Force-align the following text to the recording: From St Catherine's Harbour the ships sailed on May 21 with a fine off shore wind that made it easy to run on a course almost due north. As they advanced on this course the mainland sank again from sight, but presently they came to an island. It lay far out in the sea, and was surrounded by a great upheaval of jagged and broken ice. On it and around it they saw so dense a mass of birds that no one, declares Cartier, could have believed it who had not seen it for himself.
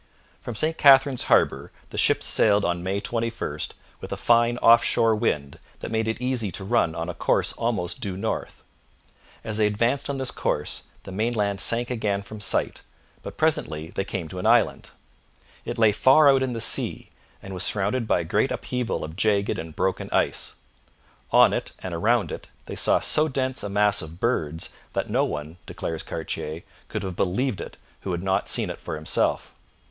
From 0.39 0.55
St 0.55 0.79
Catherine's 0.79 1.25
Harbour 1.29 1.71
the 1.89 1.95
ships 1.99 2.25
sailed 2.25 2.65
on 2.65 2.81
May 2.81 2.99
21 2.99 3.59
with 3.99 4.11
a 4.11 4.17
fine 4.17 4.57
off 4.57 4.83
shore 4.83 5.15
wind 5.15 5.59
that 5.77 5.91
made 5.91 6.07
it 6.07 6.19
easy 6.19 6.49
to 6.53 6.63
run 6.63 6.95
on 6.95 7.07
a 7.07 7.13
course 7.13 7.53
almost 7.53 8.01
due 8.01 8.17
north. 8.17 8.63
As 9.43 9.57
they 9.57 9.67
advanced 9.67 10.09
on 10.09 10.17
this 10.17 10.31
course 10.31 10.85
the 11.03 11.11
mainland 11.11 11.61
sank 11.61 11.91
again 11.91 12.23
from 12.23 12.41
sight, 12.41 12.81
but 13.21 13.37
presently 13.37 13.91
they 13.93 14.03
came 14.03 14.27
to 14.29 14.39
an 14.39 14.47
island. 14.47 14.89
It 15.65 15.77
lay 15.77 15.91
far 15.91 16.31
out 16.31 16.41
in 16.41 16.53
the 16.53 16.59
sea, 16.61 17.11
and 17.39 17.53
was 17.53 17.61
surrounded 17.61 18.07
by 18.07 18.21
a 18.21 18.23
great 18.23 18.51
upheaval 18.51 19.03
of 19.03 19.15
jagged 19.15 19.59
and 19.59 19.75
broken 19.75 20.09
ice. 20.11 20.55
On 21.29 21.53
it 21.53 21.73
and 21.83 21.93
around 21.93 22.31
it 22.31 22.47
they 22.65 22.75
saw 22.75 22.99
so 22.99 23.27
dense 23.27 23.61
a 23.61 23.69
mass 23.69 24.01
of 24.01 24.19
birds 24.19 24.71
that 24.93 25.11
no 25.11 25.25
one, 25.25 25.57
declares 25.67 26.01
Cartier, 26.01 26.63
could 26.87 27.03
have 27.03 27.15
believed 27.15 27.61
it 27.61 27.77
who 27.99 28.11
had 28.13 28.23
not 28.23 28.49
seen 28.49 28.71
it 28.71 28.79
for 28.81 28.95
himself. 28.95 29.53